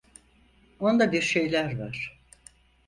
[0.79, 2.19] Onda bir şeyler var.